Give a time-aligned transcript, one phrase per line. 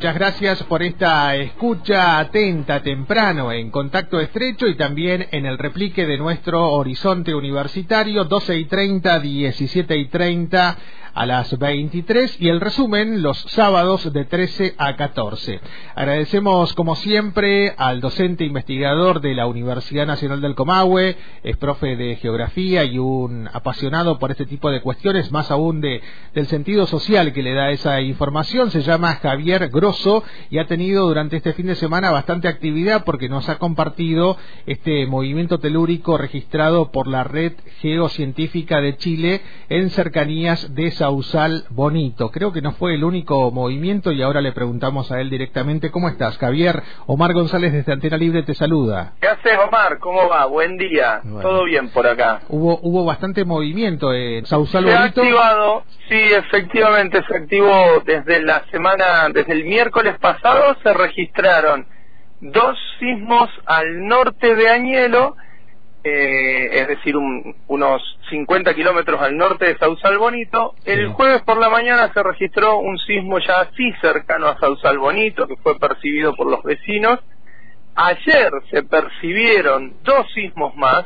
[0.00, 6.06] Muchas gracias por esta escucha atenta temprano en contacto estrecho y también en el replique
[6.06, 10.78] de nuestro horizonte universitario 12 y 30, 17 y 30
[11.20, 15.60] a las 23 y el resumen los sábados de 13 a 14.
[15.94, 22.16] Agradecemos como siempre al docente investigador de la Universidad Nacional del Comahue, es profe de
[22.16, 26.00] geografía y un apasionado por este tipo de cuestiones, más aún de,
[26.32, 31.06] del sentido social que le da esa información, se llama Javier Grosso y ha tenido
[31.06, 36.90] durante este fin de semana bastante actividad porque nos ha compartido este movimiento telúrico registrado
[36.90, 37.52] por la Red
[37.82, 42.30] Geocientífica de Chile en cercanías de Sausal Bonito.
[42.30, 45.90] Creo que no fue el único movimiento y ahora le preguntamos a él directamente.
[45.90, 46.80] ¿Cómo estás, Javier?
[47.06, 49.14] Omar González desde Antena Libre te saluda.
[49.20, 49.98] ¿Qué haces, Omar?
[49.98, 50.46] ¿Cómo va?
[50.46, 51.20] Buen día.
[51.42, 52.42] Todo bien por acá.
[52.48, 55.20] Hubo hubo bastante movimiento en Sausal se Bonito.
[55.20, 61.88] Ha activado, sí, efectivamente se activó desde la semana, desde el miércoles pasado se registraron
[62.40, 65.34] dos sismos al norte de Añelo
[66.02, 70.74] eh, es decir, unos 50 kilómetros al norte de Sausal Bonito.
[70.84, 75.46] El jueves por la mañana se registró un sismo ya así cercano a Sausal Bonito,
[75.46, 77.20] que fue percibido por los vecinos.
[77.94, 81.04] Ayer se percibieron dos sismos más,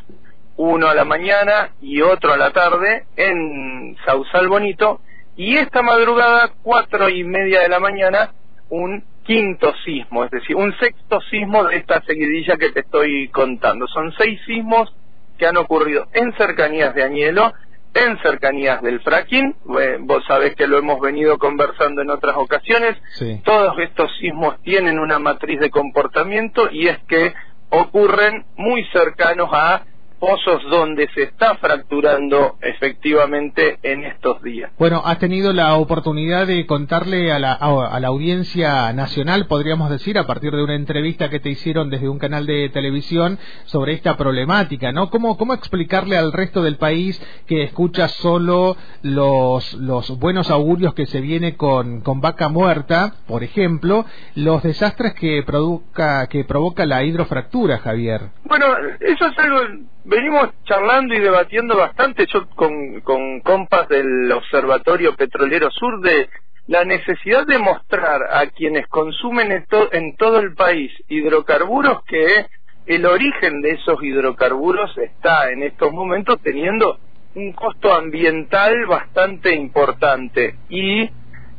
[0.57, 5.01] uno a la mañana y otro a la tarde, en Sausal Bonito.
[5.37, 8.31] Y esta madrugada, cuatro y media de la mañana,
[8.69, 13.87] un quinto sismo, es decir, un sexto sismo de esta seguidilla que te estoy contando.
[13.89, 14.95] Son seis sismos
[15.39, 17.53] que han ocurrido en cercanías de Añelo,
[17.95, 22.97] en cercanías del fracking, eh, vos sabés que lo hemos venido conversando en otras ocasiones,
[23.45, 27.33] todos estos sismos tienen una matriz de comportamiento y es que
[27.71, 29.83] ocurren muy cercanos a
[30.19, 34.71] pozos donde se está fracturando efectivamente en estos días.
[34.79, 40.19] Bueno, has tenido la oportunidad de contarle a la, a, la audiencia nacional, podríamos decir,
[40.19, 44.17] a partir de una entrevista que te hicieron desde un canal de televisión sobre esta
[44.17, 45.11] problemática, ¿no?
[45.11, 51.07] ¿Cómo, cómo explicarle al resto del país que escucha solo los, los buenos augurios que
[51.07, 54.05] se viene con, con vaca muerta, por ejemplo,
[54.35, 58.31] los desastres que, produzca, que provoca la hidrofractura, Javier?
[58.45, 58.67] Bueno,
[59.01, 59.61] eso es algo
[60.05, 66.29] venimos charlando y debatiendo bastante yo con, con compas del Observatorio Petrolero Sur de
[66.67, 72.47] la necesidad de mostrar a quienes consumen esto, en todo el país hidrocarburos que
[72.87, 76.99] el origen de esos hidrocarburos está en estos momentos teniendo
[77.35, 81.09] un costo ambiental bastante importante y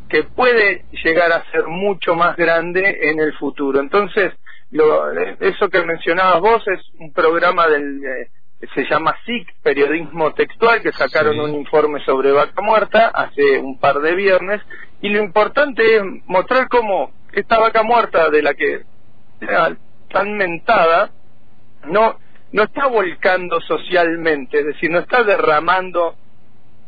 [0.10, 3.80] que puede llegar a ser mucho más grande en el futuro.
[3.80, 4.34] Entonces,
[4.72, 8.30] lo, eso que mencionabas vos es un programa del eh,
[8.74, 14.00] se llama SIC, Periodismo Textual, que sacaron un informe sobre vaca muerta hace un par
[14.00, 14.62] de viernes,
[15.02, 18.82] y lo importante es mostrar cómo esta vaca muerta de la que
[20.10, 21.12] tan mentada
[21.86, 22.18] no,
[22.54, 26.16] no está volcando socialmente, es decir, no está derramando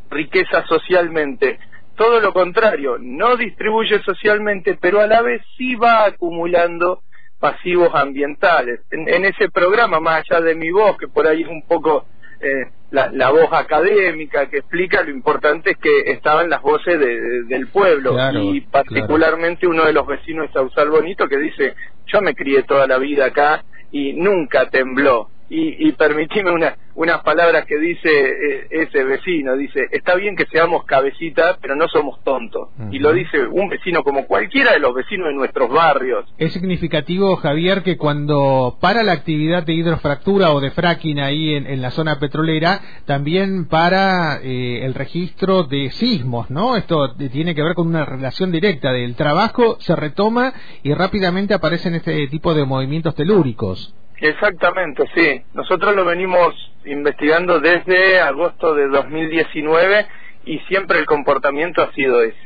[0.09, 1.59] riqueza socialmente,
[1.95, 7.01] todo lo contrario, no distribuye socialmente, pero a la vez sí va acumulando
[7.39, 8.81] pasivos ambientales.
[8.91, 12.05] En, ese programa, más allá de mi voz, que por ahí es un poco
[12.39, 18.15] eh, la, voz académica que explica, lo importante es que estaban las voces del pueblo.
[18.33, 21.75] Y particularmente uno de los vecinos de Sausal Bonito que dice,
[22.07, 27.21] yo me crié toda la vida acá y nunca tembló y, y permitime una, unas
[27.21, 32.23] palabras que dice eh, ese vecino, dice, está bien que seamos cabecitas, pero no somos
[32.23, 32.69] tontos.
[32.91, 36.25] Y lo dice un vecino como cualquiera de los vecinos de nuestros barrios.
[36.39, 41.77] Es significativo, Javier, que cuando para la actividad de hidrofractura o de fracking ahí en,
[41.81, 46.75] la zona petrolera, también para eh, el registro de sismos, ¿no?
[46.75, 51.93] Esto tiene que ver con una relación directa del trabajo, se retoma y rápidamente aparecen
[51.93, 53.93] este tipo de movimientos telúricos.
[54.19, 55.43] Exactamente, sí.
[55.53, 56.53] Nosotros lo venimos
[56.85, 60.07] investigando desde agosto de 2019
[60.45, 62.37] y siempre el comportamiento ha sido ese.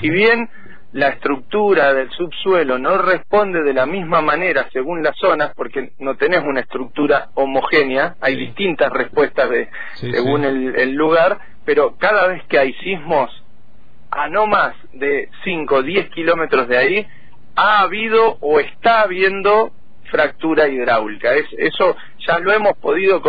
[0.00, 0.48] Si bien
[0.92, 6.16] la estructura del subsuelo no responde de la misma manera según las zonas, porque no
[6.16, 12.58] tenés una estructura homogénea, hay distintas respuestas de, según El, lugar, pero cada vez que
[12.58, 13.30] hay sismos
[14.10, 17.06] a no más de 5 o 10 kilómetros de ahí,
[17.56, 19.72] ha habido o está habiendo
[20.10, 21.34] fractura hidráulica.
[21.34, 23.22] Es, eso ya lo hemos podido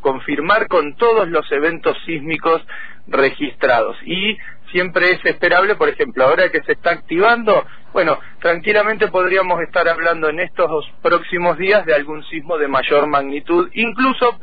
[0.00, 2.62] confirmar con todos los eventos sísmicos
[3.06, 3.96] registrados.
[4.04, 4.36] Y
[4.74, 10.28] siempre es esperable, por ejemplo, ahora que se está activando, bueno, tranquilamente podríamos estar hablando
[10.28, 14.36] en estos próximos días de algún sismo de mayor magnitud, incluso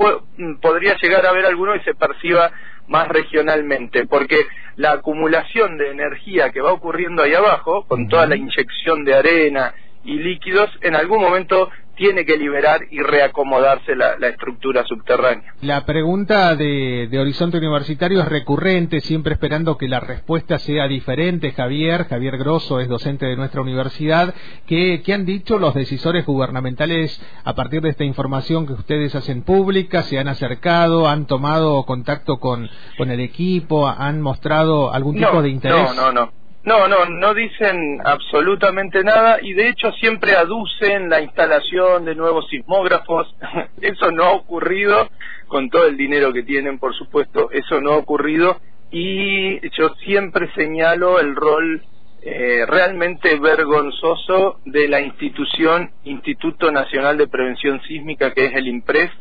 [0.61, 2.49] podría llegar a haber alguno y se perciba
[2.87, 4.47] más regionalmente, porque
[4.77, 9.73] la acumulación de energía que va ocurriendo ahí abajo, con toda la inyección de arena
[10.03, 15.53] y líquidos, en algún momento tiene que liberar y reacomodarse la, estructura subterránea.
[15.61, 21.51] La pregunta de, Horizonte Universitario es recurrente, siempre esperando que la respuesta sea diferente.
[21.51, 24.33] Javier, Javier Grosso es docente de nuestra universidad.
[24.65, 30.01] ¿Qué, han dicho los decisores gubernamentales a partir de esta información que ustedes hacen pública?
[30.01, 31.07] ¿Se han acercado?
[31.07, 32.67] ¿Han tomado contacto con,
[32.97, 33.87] con el equipo?
[33.87, 35.95] ¿Han mostrado algún tipo de interés?
[35.95, 36.40] No, no, no.
[36.63, 42.47] No, no, no dicen absolutamente nada y de hecho siempre aducen la instalación de nuevos
[42.49, 43.35] sismógrafos.
[43.81, 45.09] Eso no ha ocurrido
[45.47, 50.49] con todo el dinero que tienen, por supuesto, eso no ha ocurrido y yo siempre
[50.55, 51.83] señalo el rol
[52.21, 59.11] eh, realmente vergonzoso de la institución Instituto Nacional de Prevención Sísmica que es el IMPRES,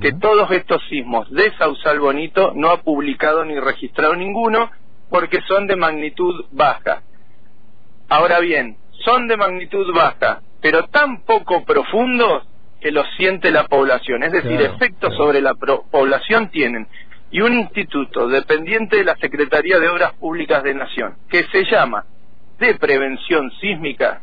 [0.00, 4.70] que todos estos sismos de Sausal Bonito no ha publicado ni registrado ninguno
[5.10, 7.02] porque son de magnitud baja.
[8.08, 12.44] Ahora bien, son de magnitud baja, pero tan poco profundos
[12.80, 16.88] que lo siente la población, es decir, efectos sobre la población tienen.
[17.30, 22.04] Y un instituto dependiente de la Secretaría de Obras Públicas de Nación, que se llama
[22.58, 24.22] de Prevención Sísmica,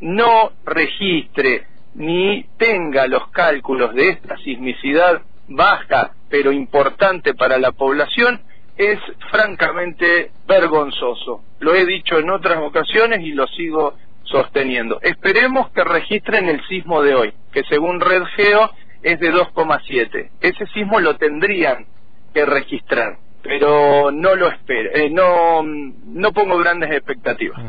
[0.00, 8.40] no registre ni tenga los cálculos de esta sismicidad baja, pero importante para la población,
[8.78, 8.98] es
[9.30, 11.42] francamente vergonzoso.
[11.58, 15.00] Lo he dicho en otras ocasiones y lo sigo sosteniendo.
[15.02, 18.70] Esperemos que registren el sismo de hoy, que según Red Geo
[19.02, 20.30] es de 2,7.
[20.40, 21.86] Ese sismo lo tendrían
[22.32, 27.60] que registrar, pero no lo espero, eh, no, no pongo grandes expectativas.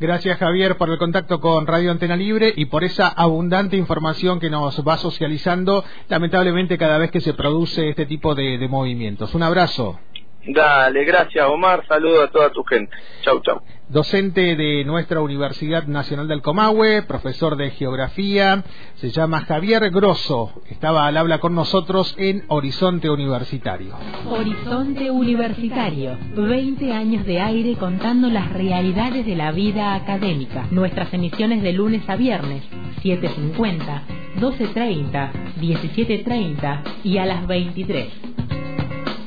[0.00, 4.48] Gracias Javier por el contacto con Radio Antena Libre y por esa abundante información que
[4.48, 9.34] nos va socializando, lamentablemente cada vez que se produce este tipo de movimientos.
[9.34, 9.98] Un abrazo.
[10.46, 12.96] Dale, gracias Omar, saludo a toda tu gente.
[13.22, 13.60] Chau, chau.
[13.90, 18.62] Docente de nuestra Universidad Nacional del Comahue, profesor de Geografía,
[18.94, 23.96] se llama Javier Grosso, estaba al habla con nosotros en Horizonte Universitario.
[24.28, 30.68] Horizonte Universitario, 20 años de aire contando las realidades de la vida académica.
[30.70, 32.62] Nuestras emisiones de lunes a viernes,
[33.02, 34.02] 7.50,
[34.38, 38.29] 12.30, 17.30 y a las 23.